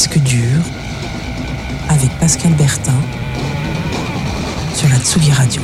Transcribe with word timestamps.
disque 0.00 0.18
dur 0.20 0.62
avec 1.90 2.08
Pascal 2.18 2.54
Bertin 2.54 2.98
sur 4.74 4.88
la 4.88 4.96
Tsugi 4.96 5.30
Radio. 5.30 5.60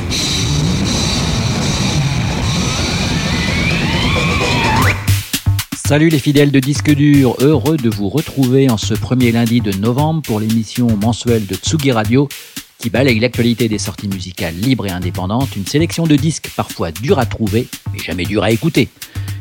Salut 5.73 6.09
les 6.09 6.19
fidèles 6.19 6.51
de 6.51 6.59
Disque 6.59 6.93
Dur, 6.93 7.35
heureux 7.39 7.77
de 7.77 7.89
vous 7.89 8.09
retrouver 8.09 8.69
en 8.69 8.77
ce 8.77 8.93
premier 8.93 9.31
lundi 9.31 9.59
de 9.59 9.75
novembre 9.75 10.21
pour 10.21 10.39
l'émission 10.39 10.95
mensuelle 10.97 11.47
de 11.47 11.55
Tsugi 11.55 11.91
Radio 11.91 12.29
qui 12.77 12.91
balaye 12.91 13.19
l'actualité 13.19 13.67
des 13.67 13.79
sorties 13.79 14.07
musicales 14.07 14.53
libres 14.53 14.85
et 14.85 14.91
indépendantes, 14.91 15.55
une 15.55 15.65
sélection 15.65 16.05
de 16.05 16.15
disques 16.15 16.51
parfois 16.55 16.91
durs 16.91 17.17
à 17.17 17.25
trouver, 17.25 17.67
mais 17.91 17.97
jamais 17.97 18.25
durs 18.25 18.43
à 18.43 18.51
écouter. 18.51 18.87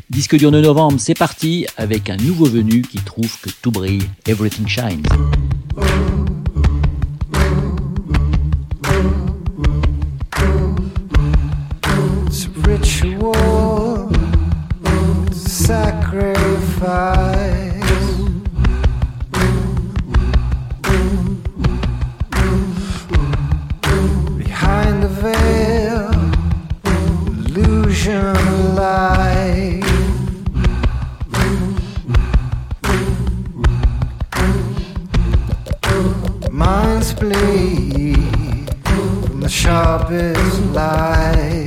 Disque 0.09 0.37
dur 0.37 0.53
de 0.53 0.61
novembre, 0.61 1.01
c'est 1.01 1.19
parti 1.19 1.67
avec 1.77 2.09
un 2.11 2.17
nouveau 2.17 2.47
venu 2.47 2.83
qui 2.83 2.99
trouve 2.99 3.41
que 3.41 3.51
tout 3.61 3.73
brille. 3.73 4.09
Everything 4.27 4.69
shines. 4.69 5.03
Behind 24.39 25.03
the 25.03 25.09
veil, 25.09 26.11
illusion 27.49 28.35
lies. 28.77 29.36
bleed 37.21 38.71
from 38.85 39.41
the 39.41 39.49
sharpest 39.49 40.61
light. 40.73 41.66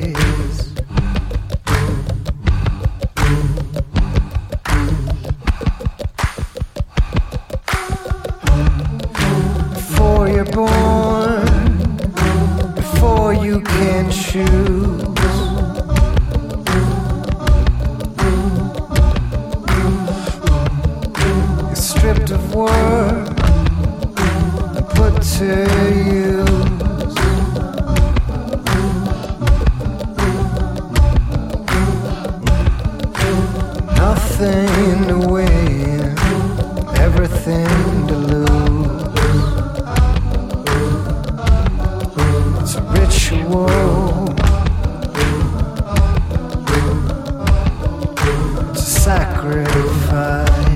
sacrifice. 49.00 50.69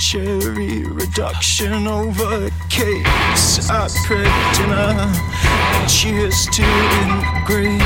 Cherry 0.00 0.84
reduction 0.84 1.86
over 1.86 2.48
cakes 2.70 3.68
at 3.70 3.92
dinner. 4.56 5.12
Cheers 5.86 6.46
to 6.46 6.64
engraved 7.02 7.84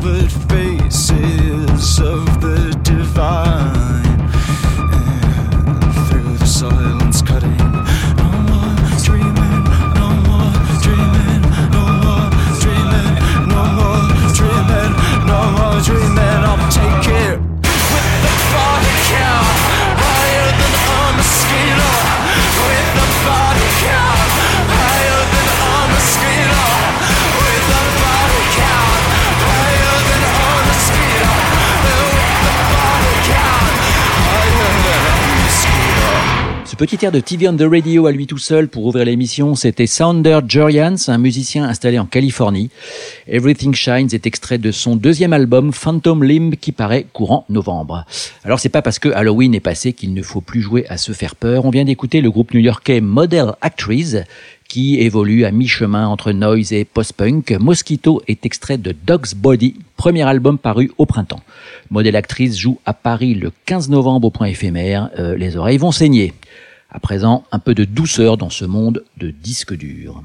covered 0.00 0.32
faces 0.48 2.00
of 2.00 2.40
the 2.40 2.80
divine, 2.82 3.59
petit 36.80 37.04
air 37.04 37.12
de 37.12 37.20
TV 37.20 37.46
on 37.46 37.54
the 37.54 37.66
Radio 37.70 38.06
à 38.06 38.10
lui 38.10 38.26
tout 38.26 38.38
seul 38.38 38.66
pour 38.66 38.86
ouvrir 38.86 39.04
l'émission, 39.04 39.54
c'était 39.54 39.86
Sounder 39.86 40.38
Jorians, 40.48 40.96
un 41.08 41.18
musicien 41.18 41.64
installé 41.64 41.98
en 41.98 42.06
Californie. 42.06 42.70
Everything 43.28 43.74
Shines 43.74 44.08
est 44.14 44.26
extrait 44.26 44.56
de 44.56 44.72
son 44.72 44.96
deuxième 44.96 45.34
album 45.34 45.74
Phantom 45.74 46.24
Limb 46.24 46.54
qui 46.54 46.72
paraît 46.72 47.04
courant 47.12 47.44
novembre. 47.50 48.06
Alors 48.44 48.60
c'est 48.60 48.70
pas 48.70 48.80
parce 48.80 48.98
que 48.98 49.10
Halloween 49.10 49.54
est 49.54 49.60
passé 49.60 49.92
qu'il 49.92 50.14
ne 50.14 50.22
faut 50.22 50.40
plus 50.40 50.62
jouer 50.62 50.86
à 50.88 50.96
se 50.96 51.12
faire 51.12 51.36
peur. 51.36 51.66
On 51.66 51.70
vient 51.70 51.84
d'écouter 51.84 52.22
le 52.22 52.30
groupe 52.30 52.54
new-yorkais 52.54 53.02
Model 53.02 53.52
Actress 53.60 54.16
qui 54.66 55.00
évolue 55.00 55.44
à 55.44 55.50
mi-chemin 55.50 56.06
entre 56.06 56.32
noise 56.32 56.72
et 56.72 56.86
post-punk. 56.86 57.50
Mosquito 57.60 58.22
est 58.26 58.46
extrait 58.46 58.78
de 58.78 58.94
Dog's 59.06 59.34
Body, 59.34 59.74
premier 59.98 60.22
album 60.22 60.56
paru 60.56 60.92
au 60.96 61.04
printemps. 61.04 61.42
Model 61.90 62.16
Actrice 62.16 62.56
joue 62.56 62.78
à 62.86 62.94
Paris 62.94 63.34
le 63.34 63.52
15 63.66 63.90
novembre 63.90 64.28
au 64.28 64.30
point 64.30 64.46
éphémère. 64.46 65.10
Euh, 65.18 65.36
les 65.36 65.58
oreilles 65.58 65.76
vont 65.76 65.92
saigner. 65.92 66.32
À 66.92 66.98
présent, 66.98 67.44
un 67.52 67.60
peu 67.60 67.74
de 67.74 67.84
douceur 67.84 68.36
dans 68.36 68.50
ce 68.50 68.64
monde 68.64 69.04
de 69.16 69.30
disques 69.30 69.74
durs. 69.74 70.24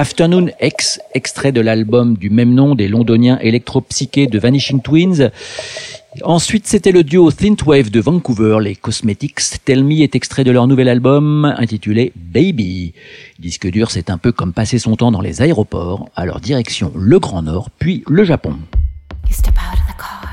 Afternoon 0.00 0.46
X, 0.62 0.98
extrait 1.12 1.52
de 1.52 1.60
l'album 1.60 2.16
du 2.16 2.30
même 2.30 2.54
nom 2.54 2.74
des 2.74 2.88
londoniens 2.88 3.38
électropsychés 3.38 4.28
de 4.28 4.38
Vanishing 4.38 4.80
Twins. 4.80 5.30
Ensuite, 6.22 6.66
c'était 6.66 6.90
le 6.90 7.04
duo 7.04 7.30
Synthwave 7.30 7.90
de 7.90 8.00
Vancouver, 8.00 8.60
les 8.62 8.76
Cosmetics. 8.76 9.62
Tell 9.62 9.84
Me 9.84 10.00
est 10.00 10.14
extrait 10.14 10.42
de 10.42 10.52
leur 10.52 10.66
nouvel 10.66 10.88
album 10.88 11.44
intitulé 11.58 12.14
Baby. 12.16 12.94
Disque 13.40 13.70
dur, 13.70 13.90
c'est 13.90 14.08
un 14.08 14.16
peu 14.16 14.32
comme 14.32 14.54
passer 14.54 14.78
son 14.78 14.96
temps 14.96 15.12
dans 15.12 15.20
les 15.20 15.42
aéroports, 15.42 16.08
alors 16.16 16.40
direction 16.40 16.92
le 16.96 17.18
Grand 17.18 17.42
Nord, 17.42 17.68
puis 17.78 18.02
le 18.08 18.24
Japon. 18.24 18.56
You 19.28 19.34
step 19.34 19.52
out 19.58 19.74
of 19.74 19.86
the 19.86 19.98
car 19.98 20.32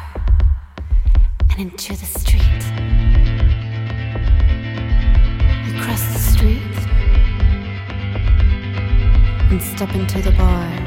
and 1.57 1.61
into 1.61 1.93
the 1.93 2.05
street. 2.05 2.36
and 9.51 9.61
step 9.61 9.93
into 9.95 10.21
the 10.21 10.31
bar. 10.31 10.86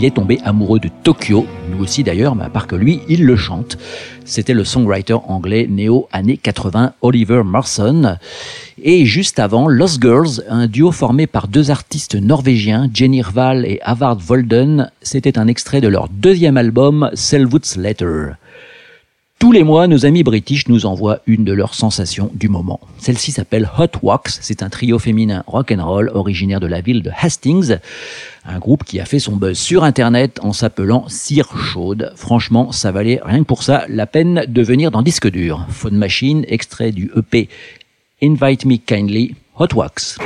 Il 0.00 0.06
est 0.06 0.14
tombé 0.14 0.38
amoureux 0.44 0.80
de 0.80 0.88
Tokyo, 1.02 1.46
nous 1.70 1.84
aussi 1.84 2.02
d'ailleurs, 2.02 2.34
mais 2.34 2.44
à 2.44 2.48
part 2.48 2.66
que 2.66 2.74
lui, 2.74 3.02
il 3.10 3.26
le 3.26 3.36
chante. 3.36 3.76
C'était 4.24 4.54
le 4.54 4.64
songwriter 4.64 5.18
anglais 5.28 5.66
néo 5.68 6.08
années 6.10 6.38
80 6.38 6.94
Oliver 7.02 7.42
Marson. 7.44 8.16
Et 8.82 9.04
juste 9.04 9.38
avant, 9.38 9.68
Lost 9.68 10.00
Girls, 10.00 10.42
un 10.48 10.68
duo 10.68 10.90
formé 10.90 11.26
par 11.26 11.48
deux 11.48 11.70
artistes 11.70 12.14
norvégiens, 12.14 12.88
Jenny 12.94 13.20
Rval 13.20 13.66
et 13.66 13.78
Havard 13.82 14.16
Volden, 14.16 14.90
c'était 15.02 15.38
un 15.38 15.48
extrait 15.48 15.82
de 15.82 15.88
leur 15.88 16.08
deuxième 16.08 16.56
album, 16.56 17.10
Selwood's 17.12 17.76
Letter. 17.76 18.28
Tous 19.40 19.52
les 19.52 19.64
mois, 19.64 19.86
nos 19.86 20.04
amis 20.04 20.22
british 20.22 20.68
nous 20.68 20.84
envoient 20.84 21.20
une 21.26 21.46
de 21.46 21.54
leurs 21.54 21.72
sensations 21.72 22.30
du 22.34 22.50
moment. 22.50 22.78
Celle-ci 22.98 23.32
s'appelle 23.32 23.70
Hot 23.78 23.98
Wax. 24.02 24.38
C'est 24.42 24.62
un 24.62 24.68
trio 24.68 24.98
féminin 24.98 25.44
rock 25.46 25.72
and 25.72 25.82
roll 25.82 26.10
originaire 26.12 26.60
de 26.60 26.66
la 26.66 26.82
ville 26.82 27.02
de 27.02 27.10
Hastings. 27.10 27.78
Un 28.44 28.58
groupe 28.58 28.84
qui 28.84 29.00
a 29.00 29.06
fait 29.06 29.18
son 29.18 29.36
buzz 29.36 29.58
sur 29.58 29.82
Internet 29.82 30.40
en 30.42 30.52
s'appelant 30.52 31.06
Cire 31.08 31.56
Chaude. 31.56 32.12
Franchement, 32.16 32.70
ça 32.70 32.92
valait 32.92 33.18
rien 33.24 33.38
que 33.38 33.44
pour 33.44 33.62
ça 33.62 33.86
la 33.88 34.06
peine 34.06 34.44
de 34.46 34.62
venir 34.62 34.90
dans 34.90 35.00
disque 35.00 35.30
dur. 35.30 35.64
Phone 35.70 35.96
Machine, 35.96 36.44
extrait 36.46 36.92
du 36.92 37.10
EP 37.16 37.48
Invite 38.22 38.66
Me 38.66 38.76
Kindly, 38.76 39.36
Hot 39.58 39.74
Wax. 39.74 40.18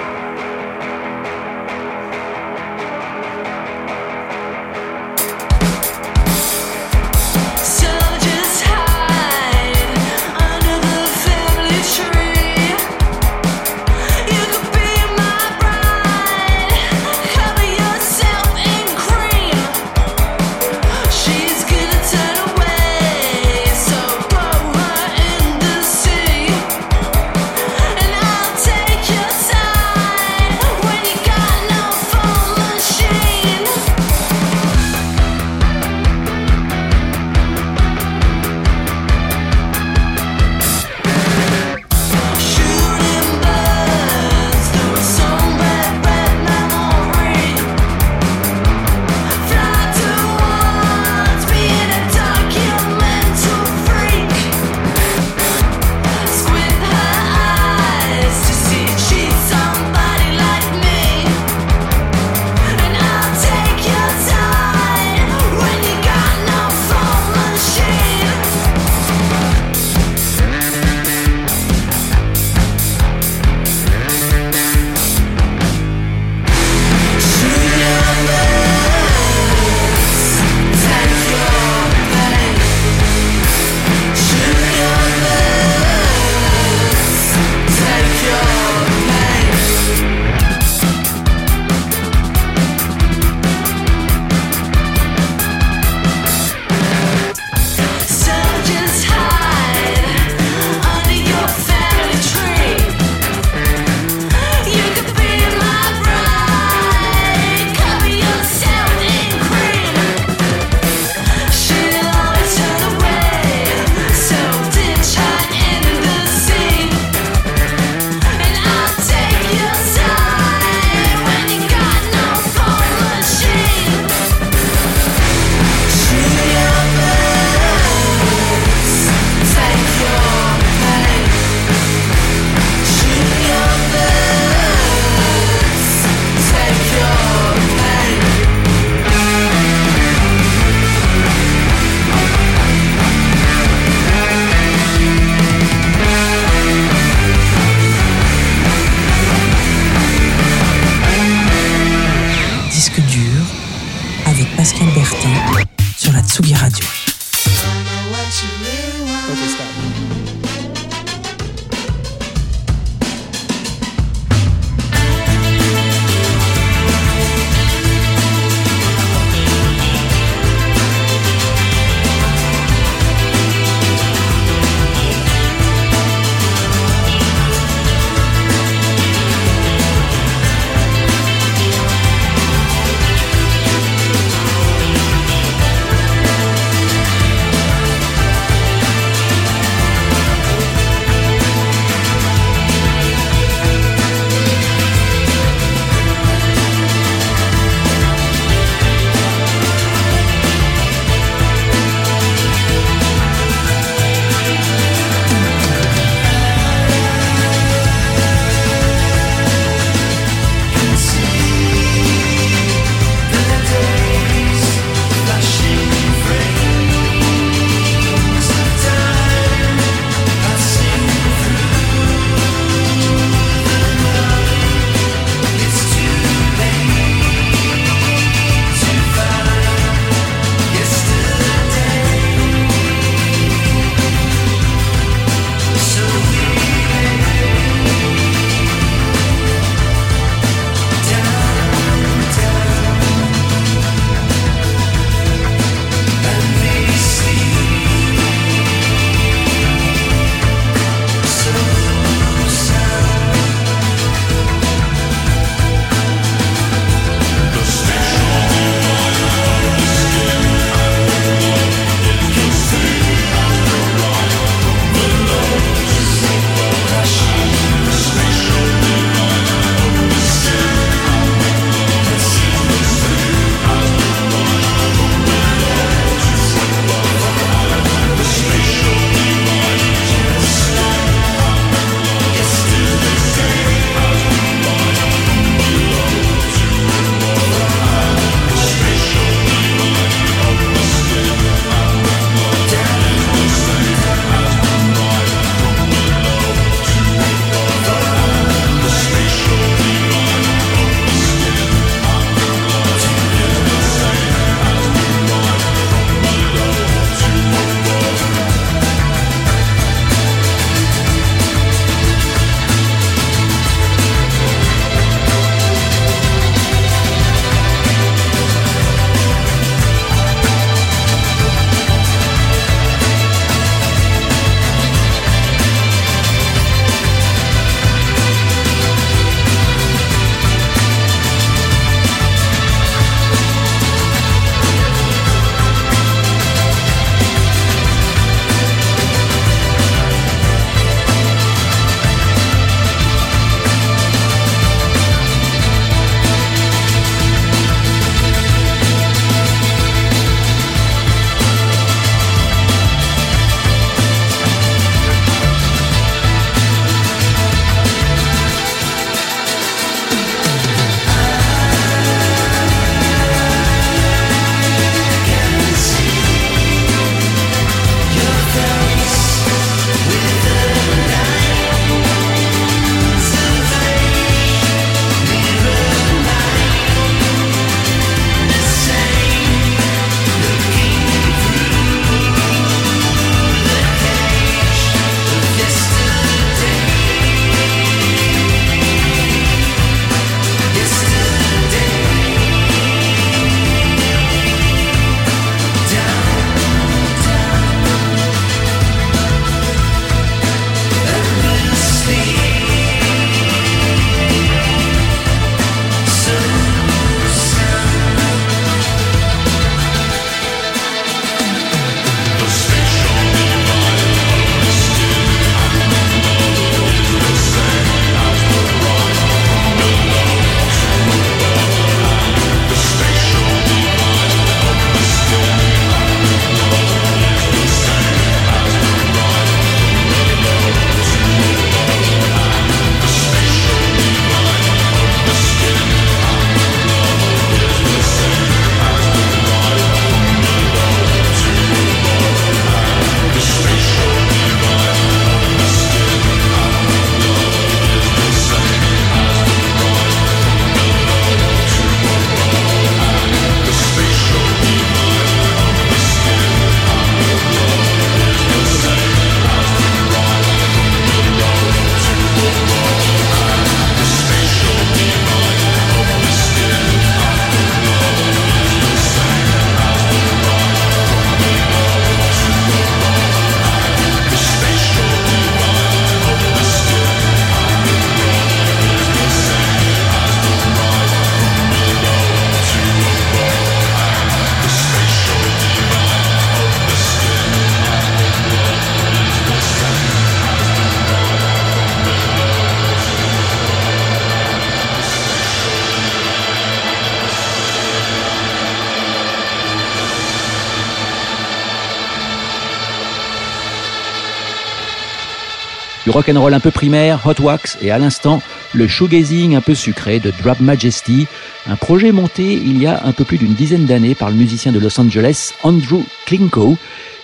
Du 506.15 506.19
rock'n'roll 506.19 506.55
un 506.55 506.61
peu 506.61 506.71
primaire, 506.71 507.27
Hot 507.27 507.43
Wax, 507.43 507.77
et 507.83 507.91
à 507.91 507.99
l'instant, 507.99 508.41
le 508.73 508.87
shoegazing 508.87 509.57
un 509.57 509.61
peu 509.61 509.75
sucré 509.75 510.21
de 510.21 510.33
Drop 510.45 510.61
Majesty, 510.61 511.27
un 511.67 511.75
projet 511.75 512.13
monté 512.13 512.53
il 512.53 512.81
y 512.81 512.87
a 512.87 513.05
un 513.05 513.11
peu 513.11 513.25
plus 513.25 513.37
d'une 513.37 513.55
dizaine 513.55 513.85
d'années 513.85 514.15
par 514.15 514.31
le 514.31 514.37
musicien 514.37 514.71
de 514.71 514.79
Los 514.79 515.01
Angeles, 515.01 515.55
Andrew 515.65 516.05
Klinko, 516.27 516.77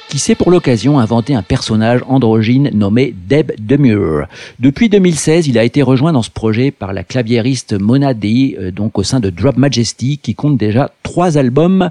qui 0.09 0.19
s'est 0.19 0.35
pour 0.35 0.51
l'occasion 0.51 0.99
inventé 0.99 1.37
un 1.37 1.43
personnage 1.43 2.01
androgyne 2.09 2.69
nommé 2.75 3.15
Deb 3.29 3.53
Demure. 3.61 4.27
Depuis 4.59 4.89
2016, 4.89 5.47
il 5.47 5.57
a 5.57 5.63
été 5.63 5.83
rejoint 5.83 6.13
dans 6.13 6.23
ce 6.23 6.31
projet 6.31 6.73
par 6.73 6.93
la 6.93 7.05
claviériste 7.05 7.75
Mona 7.75 8.13
Dee, 8.13 8.57
euh, 8.59 8.73
donc 8.73 8.99
au 8.99 9.05
sein 9.05 9.21
de 9.21 9.31
Drop 9.31 9.57
Majesty, 9.57 10.19
qui 10.19 10.35
compte 10.35 10.57
déjà 10.57 10.91
trois 11.05 11.39
albums 11.39 11.91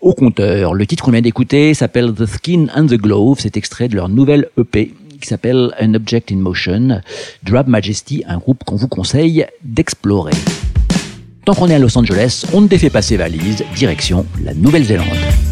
au 0.00 0.14
compteur. 0.14 0.74
Le 0.74 0.86
titre 0.86 1.02
qu'on 1.02 1.10
vient 1.10 1.22
d'écouter 1.22 1.74
s'appelle 1.74 2.14
The 2.14 2.26
Skin 2.26 2.66
and 2.76 2.86
the 2.86 2.94
Glove, 2.94 3.38
c'est 3.40 3.56
extrait 3.56 3.88
de 3.88 3.96
leur 3.96 4.08
nouvelle 4.08 4.46
EP 4.56 4.92
qui 5.20 5.28
s'appelle 5.28 5.74
An 5.80 5.94
Object 5.94 6.32
in 6.32 6.36
Motion. 6.36 7.00
Drop 7.42 7.66
Majesty, 7.66 8.24
un 8.26 8.38
groupe 8.38 8.64
qu'on 8.64 8.76
vous 8.76 8.88
conseille 8.88 9.46
d'explorer. 9.62 10.32
Tant 11.44 11.54
qu'on 11.54 11.68
est 11.68 11.74
à 11.74 11.78
Los 11.78 11.96
Angeles, 11.96 12.44
on 12.52 12.60
ne 12.60 12.68
défait 12.68 12.90
pas 12.90 13.02
ses 13.02 13.16
valises, 13.16 13.64
direction 13.76 14.26
la 14.42 14.54
Nouvelle-Zélande. 14.54 15.49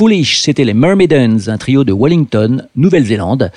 Foolish, 0.00 0.40
c'était 0.40 0.64
les 0.64 0.72
Mermaidens, 0.72 1.50
un 1.50 1.58
trio 1.58 1.84
de 1.84 1.92
Wellington, 1.92 2.62
Nouvelle-Zélande. 2.74 3.52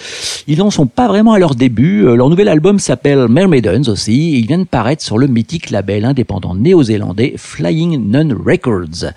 Ils 0.45 0.57
n'en 0.57 0.71
sont 0.71 0.87
pas 0.87 1.07
vraiment 1.07 1.31
à 1.31 1.39
leur 1.39 1.55
début. 1.55 2.05
Euh, 2.05 2.17
Leur 2.17 2.29
nouvel 2.29 2.49
album 2.49 2.79
s'appelle 2.79 3.29
Mermaidens 3.29 3.87
aussi. 3.87 4.33
Et 4.33 4.39
il 4.39 4.47
vient 4.47 4.57
de 4.57 4.65
paraître 4.65 5.01
sur 5.01 5.17
le 5.17 5.27
mythique 5.27 5.69
label 5.69 6.03
indépendant 6.03 6.53
néo-zélandais 6.53 7.35
Flying 7.37 8.11
Nun 8.11 8.35
Records. 8.45 9.13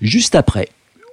Juste 0.00 0.36
après, 0.36 0.68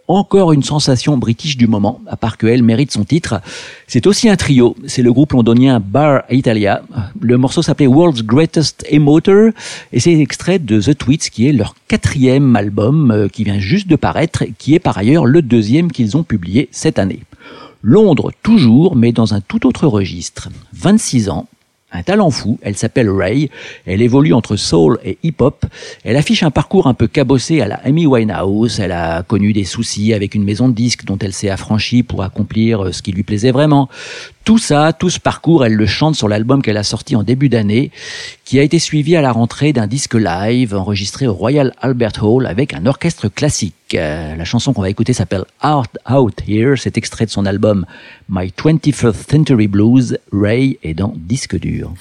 encore 0.08 0.54
une 0.54 0.64
sensation 0.64 1.18
british 1.18 1.58
du 1.58 1.68
moment, 1.68 2.00
à 2.08 2.16
part 2.16 2.38
qu'elle 2.38 2.64
mérite 2.64 2.92
son 2.92 3.04
titre. 3.04 3.42
C'est 3.88 4.08
aussi 4.08 4.30
un 4.30 4.36
trio, 4.36 4.76
c'est 4.86 5.02
le 5.02 5.12
groupe 5.12 5.34
londonien 5.34 5.80
Bar 5.80 6.24
Italia. 6.30 6.82
Le 7.20 7.38
morceau 7.38 7.62
s'appelait 7.62 7.88
World's 7.88 8.24
Greatest 8.24 8.86
Emoter 8.90 9.50
et 9.92 10.00
c'est 10.00 10.14
extrait 10.14 10.60
de 10.60 10.80
The 10.80 10.98
Tweets 10.98 11.30
qui 11.30 11.48
est 11.48 11.54
leur 11.54 11.76
quatrième 11.88 12.56
album 12.56 13.12
euh, 13.12 13.28
qui 13.28 13.44
vient 13.44 13.60
juste 13.60 13.88
de 13.88 13.96
paraître, 13.96 14.44
qui 14.58 14.76
est 14.76 14.80
par 14.80 14.98
ailleurs 14.98 15.26
le 15.26 15.42
deuxième 15.42 15.92
qu'ils 15.92 16.18
ont 16.18 16.24
publié 16.24 16.70
cette 16.72 17.00
année. 17.00 17.22
Londres 17.82 18.32
toujours, 18.42 18.96
mais 18.96 19.12
dans 19.12 19.34
un 19.34 19.42
tout 19.42 19.68
autre 19.68 19.88
registre. 19.88 20.50
26 20.74 21.30
ans, 21.30 21.48
un 21.96 22.04
talent 22.04 22.30
fou, 22.30 22.60
elle 22.62 22.76
s'appelle 22.76 23.10
Ray, 23.10 23.50
elle 23.86 24.02
évolue 24.02 24.34
entre 24.34 24.56
soul 24.56 25.00
et 25.04 25.18
hip-hop, 25.24 25.66
elle 26.04 26.18
affiche 26.18 26.44
un 26.44 26.52
parcours 26.52 26.88
un 26.88 26.94
peu 26.94 27.08
cabossé 27.08 27.62
à 27.62 27.68
la 27.68 27.76
Amy 27.86 28.06
Winehouse, 28.06 28.80
elle 28.80 28.92
a 28.92 29.24
connu 29.24 29.54
des 29.54 29.64
soucis 29.64 30.14
avec 30.14 30.36
une 30.36 30.44
maison 30.44 30.70
de 30.70 30.74
disques 30.74 31.06
dont 31.06 31.18
elle 31.18 31.34
s'est 31.34 31.50
affranchie 31.50 32.04
pour 32.04 32.24
accomplir 32.24 32.86
euh, 32.86 32.92
ce 32.92 33.02
qui 33.02 33.12
lui 33.12 33.24
plaisait 33.24 33.52
vraiment. 33.52 33.90
Tout 34.46 34.60
ça, 34.60 34.94
tout 34.94 35.10
ce 35.10 35.20
parcours, 35.20 35.66
elle 35.66 35.74
le 35.74 35.88
chante 35.88 36.14
sur 36.14 36.28
l'album 36.28 36.62
qu'elle 36.62 36.78
a 36.78 36.84
sorti 36.84 37.16
en 37.16 37.24
début 37.24 37.50
d'année, 37.50 37.90
qui 38.44 38.60
a 38.60 38.62
été 38.62 38.78
suivi 38.78 39.16
à 39.16 39.22
la 39.24 39.32
rentrée 39.32 39.74
d'un 39.74 39.88
disque 39.88 40.14
live 40.14 40.76
enregistré 40.76 41.26
au 41.26 41.34
Royal 41.34 41.74
Albert 41.82 42.24
Hall 42.24 42.46
avec 42.46 42.76
un 42.76 42.86
orchestre 42.86 43.28
classique. 43.28 43.74
Euh, 43.96 44.36
la 44.36 44.46
chanson 44.46 44.72
qu'on 44.72 44.84
va 44.84 44.92
écouter 44.92 45.14
s'appelle 45.14 45.46
Out 45.64 45.90
Out 46.08 46.44
Here, 46.48 46.76
c'est 46.78 46.96
extrait 46.96 47.26
de 47.26 47.32
son 47.32 47.48
album 47.48 47.88
My 48.30 48.54
21st 48.56 49.32
Century 49.32 49.68
Blues. 49.68 50.20
Ray 50.32 50.78
est 50.84 50.94
dans 50.94 51.14
disque 51.18 51.60
dur. 51.60 51.94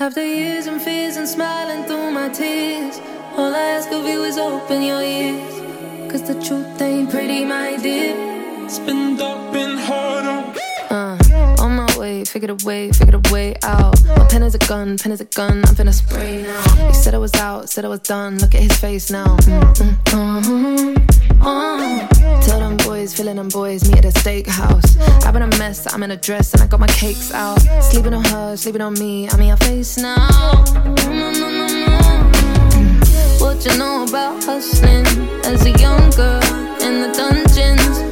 Way, 12.05 12.25
figured 12.25 12.51
a 12.51 12.67
way, 12.67 12.93
figured 12.93 13.15
a 13.15 13.33
way 13.33 13.55
out. 13.63 13.97
My 14.19 14.27
pen 14.29 14.43
is 14.43 14.55
a 14.55 14.59
gun, 14.59 14.99
pen 14.99 15.11
is 15.13 15.23
a 15.23 15.31
gun, 15.41 15.57
I'm 15.67 15.75
finna 15.75 15.95
spray 15.95 16.43
now. 16.43 16.89
He 16.89 16.93
said 16.93 17.15
I 17.15 17.19
was 17.27 17.35
out, 17.35 17.71
said 17.71 17.83
I 17.87 17.89
was 17.89 18.01
done, 18.01 18.37
look 18.43 18.55
at 18.55 18.63
his 18.63 18.77
face 18.77 19.11
now. 19.11 19.31
Mm, 19.49 19.97
mm, 20.13 20.95
uh, 21.41 21.49
uh. 21.49 22.41
Tell 22.47 22.61
them 22.61 22.77
boys, 22.77 23.15
feeling 23.17 23.37
them 23.37 23.49
boys, 23.49 23.89
meet 23.89 24.05
at 24.05 24.05
a 24.05 24.15
steakhouse. 24.21 24.91
I've 25.25 25.33
been 25.33 25.47
a 25.51 25.53
mess, 25.63 25.79
I'm 25.93 26.03
in 26.03 26.11
a 26.11 26.17
dress, 26.29 26.53
and 26.53 26.63
I 26.63 26.67
got 26.67 26.81
my 26.81 26.93
cakes 27.03 27.33
out. 27.33 27.61
Sleeping 27.91 28.13
on 28.13 28.25
her, 28.25 28.57
sleeping 28.57 28.83
on 28.83 28.93
me, 28.95 29.27
I'm 29.31 29.41
in 29.41 29.49
your 29.49 29.63
face 29.69 29.97
now. 29.97 30.29
Mm, 30.29 30.97
mm, 30.97 31.35
mm, 31.41 31.69
mm, 31.71 32.33
mm. 32.75 33.41
What 33.41 33.65
you 33.65 33.79
know 33.79 34.05
about 34.05 34.45
hustling 34.45 35.07
as 35.51 35.65
a 35.65 35.73
young 35.85 36.11
girl 36.11 36.43
in 36.87 36.95
the 37.03 37.11
dungeons? 37.17 38.04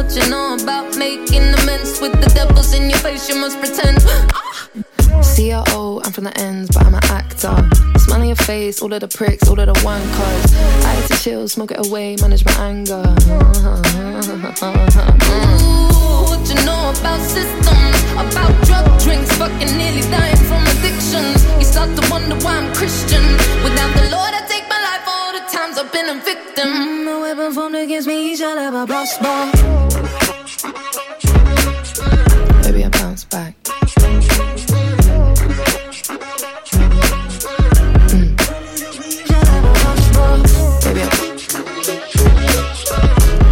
What 0.00 0.16
you 0.16 0.30
know 0.30 0.56
about 0.56 0.96
making 0.96 1.52
amends 1.60 2.00
with 2.00 2.18
the 2.24 2.32
devils 2.34 2.72
in 2.72 2.88
your 2.88 2.98
face? 3.00 3.28
You 3.28 3.36
must 3.36 3.58
pretend. 3.58 3.98
CRO, 5.20 6.00
I'm 6.02 6.10
from 6.10 6.24
the 6.24 6.32
ends, 6.40 6.70
but 6.72 6.86
I'm 6.86 6.94
an 6.94 7.04
actor. 7.04 7.54
Smile 7.98 8.22
on 8.22 8.26
your 8.26 8.34
face, 8.48 8.80
all 8.80 8.90
of 8.94 9.00
the 9.00 9.08
pricks, 9.08 9.46
all 9.46 9.60
of 9.60 9.66
the 9.66 9.74
wankers. 9.84 10.56
I 10.86 10.94
had 10.94 11.06
to 11.10 11.22
chill, 11.22 11.46
smoke 11.48 11.72
it 11.72 11.86
away, 11.86 12.16
manage 12.16 12.46
my 12.46 12.52
anger. 12.64 12.96
Ooh, 12.96 13.12
what 16.32 16.48
you 16.48 16.56
know 16.64 16.96
about 16.96 17.20
systems, 17.20 18.00
about 18.16 18.56
drug 18.64 18.88
drinks, 19.04 19.30
fucking 19.36 19.76
nearly 19.76 20.00
dying 20.08 20.40
from 20.48 20.64
addictions. 20.80 21.44
You 21.60 21.64
start 21.64 21.94
to 22.00 22.10
wonder 22.10 22.36
why 22.36 22.56
I'm 22.56 22.72
Christian. 22.72 23.22
Without 23.62 23.92
the 24.00 24.08
Lord, 24.08 24.32
I 24.32 24.48
take 24.48 24.66
my 24.66 24.80
life 24.80 25.04
all 25.06 25.34
the 25.36 25.44
times 25.52 25.76
I've 25.76 25.92
been 25.92 26.08
a 26.08 26.14
victim. 26.24 27.04
No 27.04 27.20
weapon 27.20 27.52
formed 27.52 27.76
against 27.76 28.08
me 28.08 28.34
shall 28.34 28.56
ever 28.56 28.86
prosper. 28.86 29.89
Mm. 33.20 33.26
bounce 33.26 33.26
back. 33.26 33.54
Maybe 40.84 41.02
I, 41.02 41.10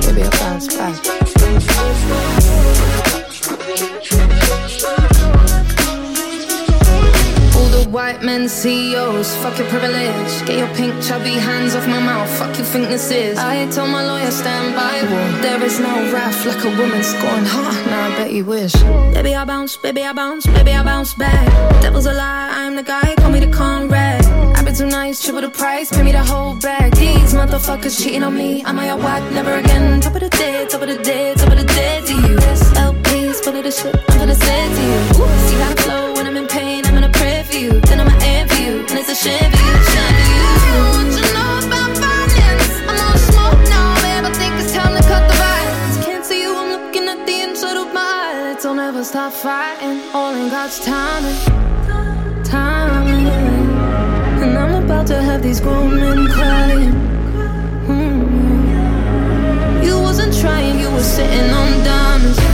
maybe 0.07 0.23
I 0.23 0.31
bounce 0.31 0.77
back. 0.77 1.18
CEOs, 8.47 9.35
fuck 9.37 9.59
your 9.59 9.67
privilege. 9.69 10.47
Get 10.47 10.59
your 10.59 10.69
pink 10.77 11.03
chubby 11.03 11.33
hands 11.33 11.75
off 11.75 11.87
my 11.89 11.99
mouth. 11.99 12.31
Fuck 12.39 12.57
you 12.59 12.65
think 12.65 12.89
this 12.89 13.11
is? 13.11 13.39
I 13.39 13.69
told 13.71 13.91
my 13.91 14.05
lawyer 14.07 14.31
stand 14.31 14.75
by 14.77 15.03
war. 15.11 15.43
There 15.43 15.63
is 15.65 15.81
no 15.81 16.13
wrath 16.13 16.45
like 16.47 16.63
a 16.63 16.71
woman 16.79 17.03
scorned. 17.03 17.47
Huh? 17.49 17.73
Now 17.91 18.07
I 18.07 18.11
bet 18.19 18.33
you 18.33 18.45
wish. 18.45 18.75
Baby 19.15 19.35
I 19.35 19.45
bounce, 19.45 19.77
baby 19.79 20.03
I 20.05 20.13
bounce, 20.13 20.47
baby 20.47 20.73
I 20.73 20.85
bounce 20.85 21.15
back. 21.15 21.47
Devil's 21.81 22.07
a 22.07 22.13
lie, 22.13 22.51
I'm 22.53 22.77
the 22.77 22.83
guy. 22.83 23.15
Call 23.17 23.31
me 23.31 23.41
the 23.41 23.51
Conrad. 23.51 24.25
I've 24.57 24.65
been 24.65 24.75
too 24.75 24.87
nice, 24.87 25.23
triple 25.25 25.41
the 25.41 25.49
price, 25.51 25.91
pay 25.91 26.03
me 26.03 26.13
the 26.13 26.23
whole 26.23 26.55
bag. 26.57 26.95
These 26.97 27.33
motherfuckers 27.35 28.01
cheating 28.01 28.23
on 28.23 28.37
me. 28.37 28.63
I'm 28.65 28.79
a 28.79 28.95
whack, 28.97 29.23
never 29.33 29.55
again. 29.55 30.01
Top 30.01 30.15
of 30.15 30.21
the 30.21 30.29
day, 30.29 30.67
top 30.69 30.83
of 30.83 30.89
the 30.89 31.03
day, 31.03 31.35
top 31.35 31.51
of 31.51 31.59
the 31.59 31.65
day 31.65 32.03
to 32.07 32.15
you. 32.15 32.37
This 32.37 32.77
LP's 32.77 33.41
full 33.41 33.57
of 33.57 33.65
the 33.65 33.73
shit 33.73 33.97
I'm 34.11 34.19
gonna 34.19 34.35
say 34.35 34.69
to 34.77 34.83
you. 34.83 35.25
Ooh, 35.25 35.49
see 35.49 35.57
how 35.57 35.75
flow 35.83 36.18
stop 49.09 49.33
fighting, 49.33 50.03
all 50.13 50.35
in 50.35 50.51
God's 50.51 50.79
timing. 50.81 51.35
Timing. 52.45 53.27
And 54.43 54.59
I'm 54.59 54.85
about 54.85 55.07
to 55.07 55.23
have 55.23 55.43
these 55.43 55.61
grown 55.61 55.97
men 55.97 56.27
crying. 56.27 56.93
Mm. 57.87 59.83
You 59.83 59.99
wasn't 59.99 60.39
trying, 60.39 60.79
you 60.79 60.91
were 60.91 61.03
sitting 61.03 61.51
on 61.51 61.85
diamonds. 61.85 62.48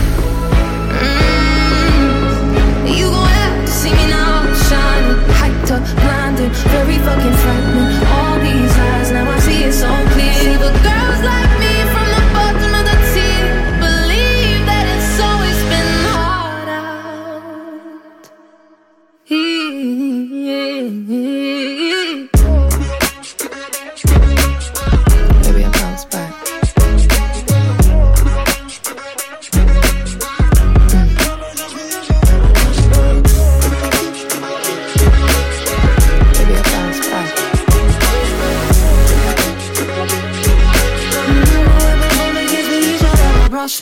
Shining, 5.67 5.97
blinded, 5.97 6.53
very 6.53 6.99
fucking 6.99 7.33
frightening. 7.33 8.07
All 8.07 8.39
these 8.41 8.77
lies, 8.77 9.11
now 9.12 9.31
I 9.31 9.39
see 9.41 9.65
it 9.65 9.73
so 9.73 9.89
clear. 10.12 10.33
See, 10.35 10.57
but 10.59 10.75
girls 10.83 11.25
like 11.25 11.44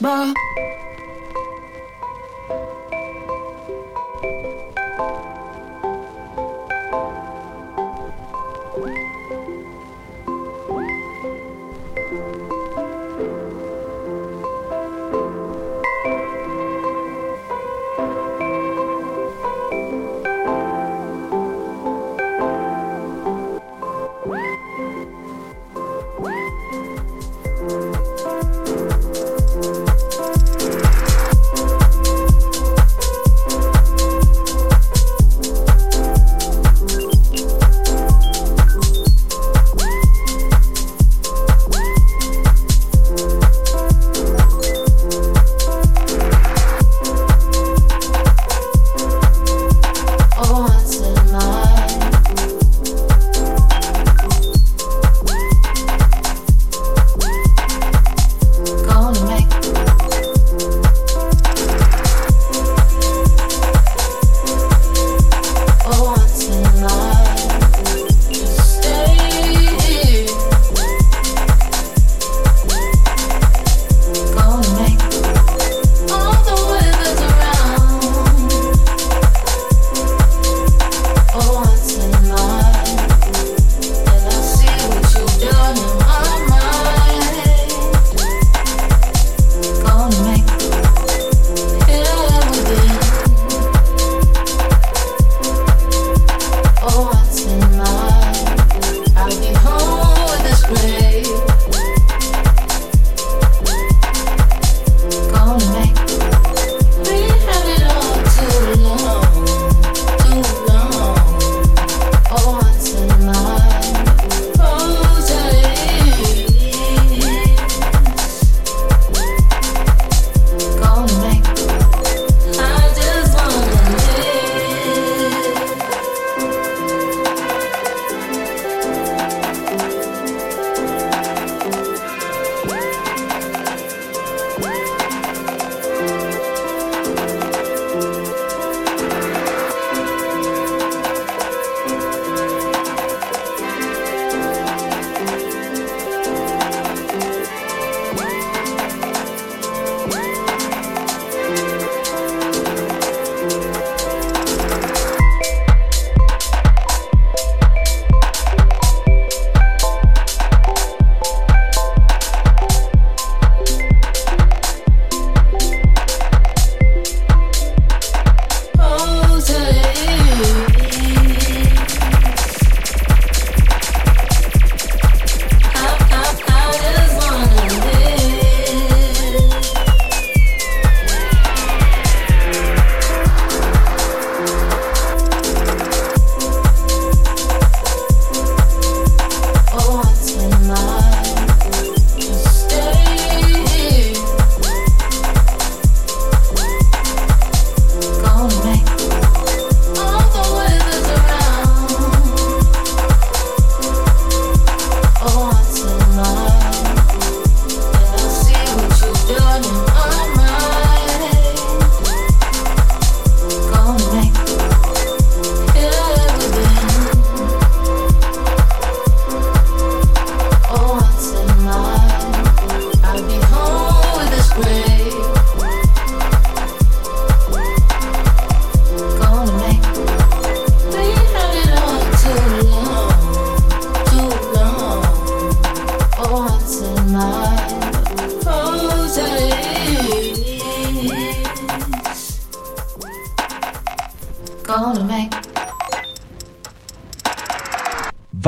my 0.02 0.41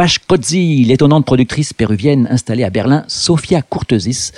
Paschkozzi, 0.05 0.85
l'étonnante 0.85 1.25
productrice 1.25 1.73
péruvienne 1.73 2.29
installée 2.31 2.63
à 2.63 2.69
Berlin, 2.69 3.05
Sofia 3.09 3.63
Courtesis. 3.63 4.33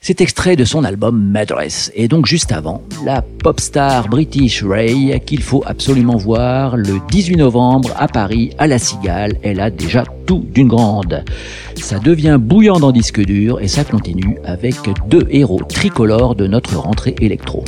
C'est 0.00 0.20
extrait 0.20 0.56
de 0.56 0.64
son 0.64 0.82
album 0.82 1.30
Madress. 1.30 1.92
Et 1.94 2.08
donc 2.08 2.26
juste 2.26 2.50
avant, 2.50 2.82
la 3.04 3.22
pop 3.22 3.60
star 3.60 4.08
British 4.08 4.64
Ray 4.64 5.20
qu'il 5.24 5.42
faut 5.42 5.62
absolument 5.64 6.16
voir 6.16 6.76
le 6.76 6.98
18 7.08 7.36
novembre 7.36 7.94
à 7.96 8.08
Paris 8.08 8.50
à 8.58 8.66
La 8.66 8.80
Cigale. 8.80 9.36
Elle 9.44 9.60
a 9.60 9.70
déjà 9.70 10.02
tout 10.26 10.44
d'une 10.52 10.66
grande. 10.66 11.22
Ça 11.76 12.00
devient 12.00 12.38
bouillant 12.40 12.80
dans 12.80 12.90
disque 12.90 13.24
dur 13.24 13.60
et 13.60 13.68
ça 13.68 13.84
continue 13.84 14.38
avec 14.44 14.74
deux 15.08 15.28
héros 15.30 15.62
tricolores 15.68 16.34
de 16.34 16.48
notre 16.48 16.76
rentrée 16.78 17.14
électro. 17.20 17.62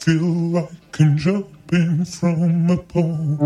feel 0.00 0.58
I 0.58 0.68
can 0.92 1.18
jump 1.18 1.46
in 1.72 2.04
from 2.04 2.70
a 2.70 2.76
pole. 2.76 3.38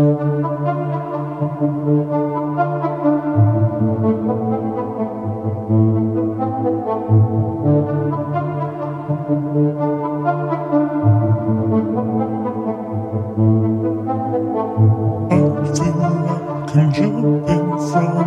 I 15.29 15.75
feel 15.75 15.97
like 16.27 16.67
can 16.71 16.93
jump 16.93 17.49
in 17.49 17.67
from 17.91 18.26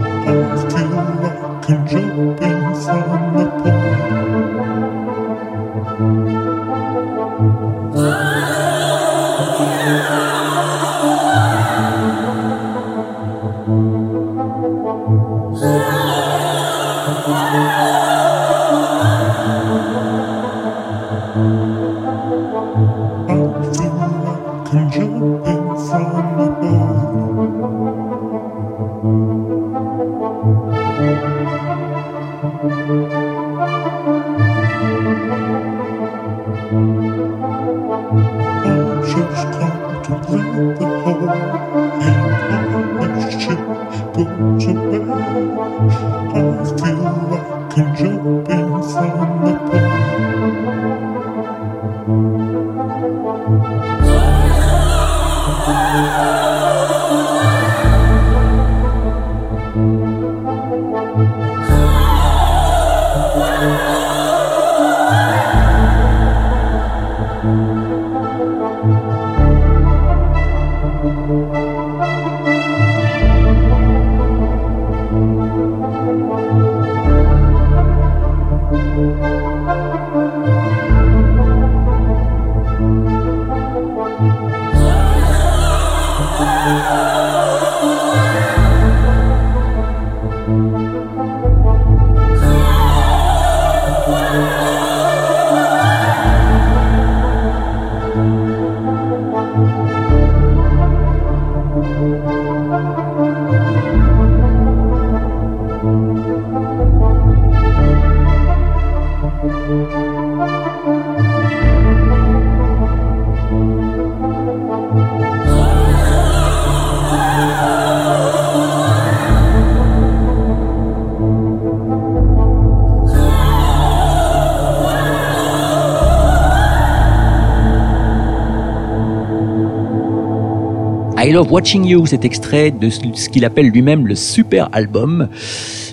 I 131.23 131.31
Love 131.31 131.51
Watching 131.51 131.85
You, 131.85 132.07
cet 132.07 132.25
extrait 132.25 132.71
de 132.71 132.89
ce 132.89 133.29
qu'il 133.29 133.45
appelle 133.45 133.67
lui-même 133.67 134.07
le 134.07 134.15
super 134.15 134.69
album. 134.71 135.29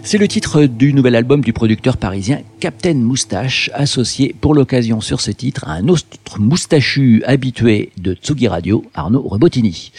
C'est 0.03 0.16
le 0.16 0.26
titre 0.26 0.64
du 0.64 0.95
nouvel 0.95 1.14
album 1.14 1.43
du 1.43 1.53
producteur 1.53 1.99
parisien 1.99 2.41
Captain 2.61 2.95
Moustache, 2.95 3.70
associé 3.74 4.35
pour 4.41 4.55
l'occasion 4.55 5.03
sur 5.03 5.20
ce 5.20 5.31
titre 5.31 5.68
à 5.68 5.72
un 5.72 5.89
autre 5.89 6.07
moustachu 6.39 7.22
habitué 7.26 7.91
de 7.99 8.14
Tsugi 8.14 8.49
Radio, 8.49 8.83
Arnaud 8.95 9.20
Rebotini. 9.20 9.93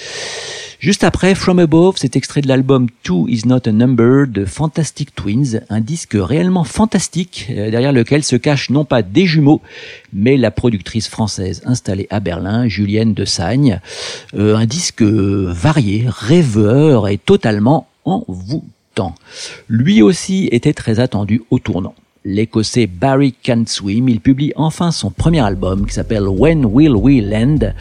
Juste 0.80 1.04
après, 1.04 1.36
From 1.36 1.60
Above, 1.60 1.98
cet 1.98 2.16
extrait 2.16 2.40
de 2.40 2.48
l'album 2.48 2.88
Two 3.04 3.28
is 3.28 3.42
Not 3.46 3.68
a 3.68 3.74
Number 3.74 4.26
de 4.26 4.46
Fantastic 4.46 5.14
Twins, 5.14 5.60
un 5.70 5.82
disque 5.82 6.16
réellement 6.18 6.64
fantastique, 6.64 7.48
euh, 7.50 7.70
derrière 7.70 7.92
lequel 7.92 8.24
se 8.24 8.38
cachent 8.38 8.70
non 8.70 8.86
pas 8.86 9.02
des 9.02 9.26
jumeaux, 9.26 9.62
mais 10.14 10.38
la 10.38 10.52
productrice 10.52 11.10
française 11.10 11.62
installée 11.66 12.08
à 12.10 12.22
Berlin, 12.22 12.70
Julienne 12.70 13.14
de 13.14 13.26
Sagne. 13.26 13.82
Euh, 14.36 14.56
un 14.56 14.66
disque 14.66 15.02
euh, 15.02 15.52
varié, 15.52 16.06
rêveur 16.08 17.10
et 17.10 17.18
totalement 17.18 17.90
envoûtant. 18.06 19.16
Lui 19.68 20.02
aussi 20.02 20.48
était 20.54 20.72
très 20.72 21.02
attendu 21.02 21.42
au 21.50 21.60
tournant. 21.60 21.94
L'écossais 22.26 22.86
Barry 22.86 23.34
Can't 23.34 23.66
Swim, 23.68 24.10
il 24.10 24.20
publie 24.20 24.52
enfin 24.58 24.92
son 24.92 25.10
premier 25.10 25.40
album 25.40 25.86
qui 25.86 25.94
s'appelle 25.94 26.28
When 26.28 26.66
Will 26.66 26.96
We 26.96 27.24
Land? 27.24 27.74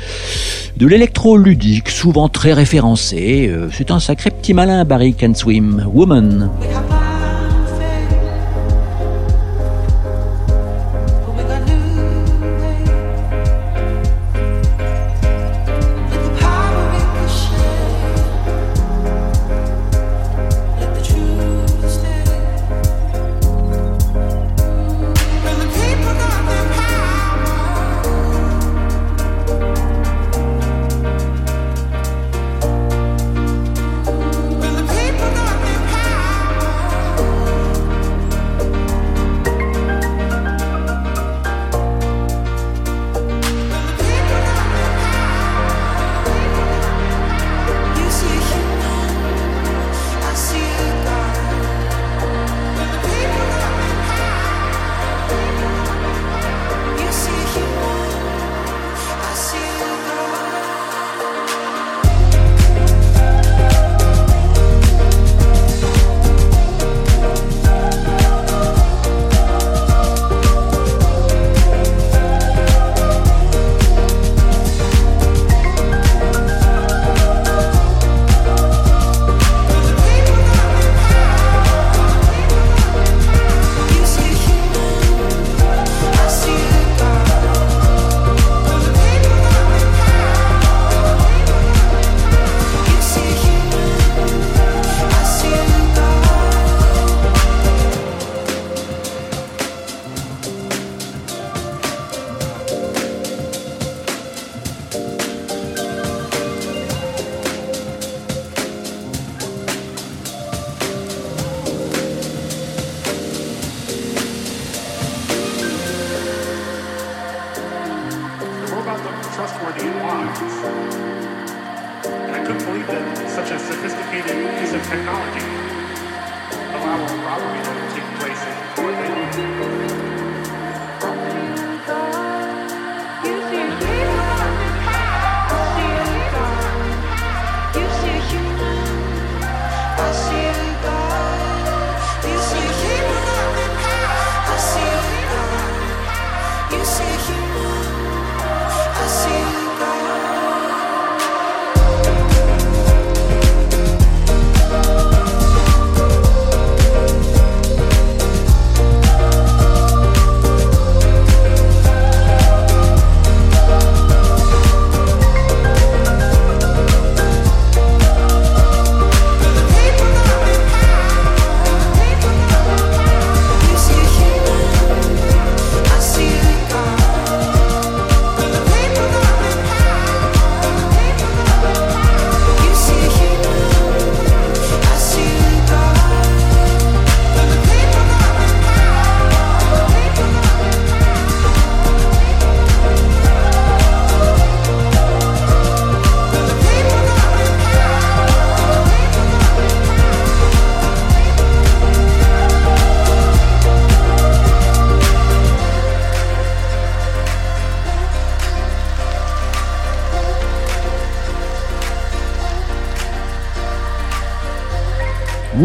De 0.76 0.86
l'électro 0.86 1.36
ludique, 1.36 1.88
souvent 1.88 2.28
très 2.28 2.52
référencé. 2.52 3.48
Euh, 3.48 3.68
C'est 3.72 3.90
un 3.90 3.98
sacré 3.98 4.30
petit 4.30 4.54
malin, 4.54 4.84
Barry 4.84 5.14
Can't 5.14 5.34
Swim. 5.34 5.84
Woman. 5.92 6.50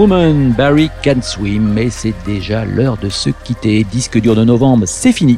Barry 0.08 0.90
Can 1.02 1.22
Swim, 1.22 1.72
mais 1.74 1.90
c'est 1.90 2.14
déjà 2.26 2.66
l'heure 2.66 2.98
de 2.98 3.08
se 3.08 3.30
quitter. 3.30 3.86
Disque 3.86 4.20
dur 4.20 4.36
de 4.36 4.44
novembre, 4.44 4.86
c'est 4.86 5.14
fini. 5.14 5.38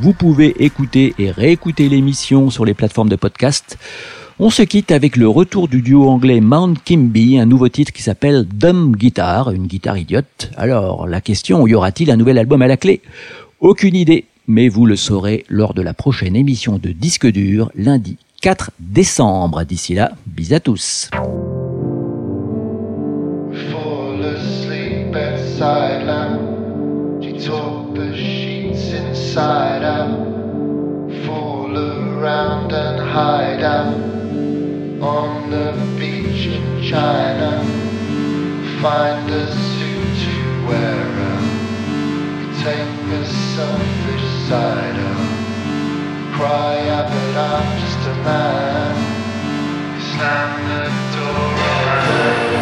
Vous 0.00 0.12
pouvez 0.12 0.62
écouter 0.62 1.14
et 1.18 1.30
réécouter 1.30 1.88
l'émission 1.88 2.50
sur 2.50 2.66
les 2.66 2.74
plateformes 2.74 3.08
de 3.08 3.16
podcast. 3.16 3.78
On 4.38 4.50
se 4.50 4.62
quitte 4.62 4.90
avec 4.90 5.16
le 5.16 5.26
retour 5.26 5.68
du 5.68 5.80
duo 5.80 6.08
anglais 6.10 6.40
Mount 6.40 6.74
Kimby, 6.84 7.38
un 7.38 7.46
nouveau 7.46 7.70
titre 7.70 7.92
qui 7.92 8.02
s'appelle 8.02 8.46
Dumb 8.46 8.94
Guitar, 8.94 9.50
une 9.52 9.66
guitare 9.66 9.96
idiote. 9.96 10.50
Alors, 10.56 11.06
la 11.06 11.22
question, 11.22 11.66
y 11.66 11.74
aura-t-il 11.74 12.10
un 12.10 12.16
nouvel 12.16 12.36
album 12.36 12.60
à 12.60 12.66
la 12.66 12.76
clé? 12.76 13.00
Aucune 13.60 13.96
idée, 13.96 14.26
mais 14.46 14.68
vous 14.68 14.84
le 14.84 14.96
saurez 14.96 15.46
lors 15.48 15.72
de 15.72 15.80
la 15.80 15.94
prochaine 15.94 16.36
émission 16.36 16.78
de 16.78 16.90
Disque 16.90 17.26
dur, 17.26 17.70
lundi 17.74 18.18
4 18.42 18.70
décembre. 18.80 19.64
D'ici 19.64 19.94
là, 19.94 20.12
bis 20.26 20.52
à 20.52 20.60
tous. 20.60 21.08
Side 25.58 26.04
lamp. 26.04 27.22
She 27.22 27.32
tore 27.46 27.94
the 27.94 28.16
sheets 28.16 28.92
inside 28.92 29.84
out. 29.84 30.18
Fall 31.24 31.78
around 31.78 32.72
and 32.72 32.98
hide 33.08 33.62
out 33.62 33.94
on 35.00 35.50
the 35.50 35.70
beach 35.98 36.46
in 36.46 36.82
China. 36.82 37.62
Find 38.82 39.30
a 39.30 39.46
suit 39.54 40.10
to 40.24 40.66
wear 40.66 41.06
out. 41.30 41.50
Take 42.64 42.92
the 43.12 43.24
selfish 43.54 44.26
side 44.48 44.98
out. 45.10 46.34
Cry 46.34 46.88
out, 46.88 47.08
but 47.14 47.36
I'm 47.52 47.78
just 47.78 48.08
a 48.08 48.14
man. 48.26 48.94
Slam 50.10 50.50
the 50.70 50.82
door 51.14 51.54
around. 51.94 52.53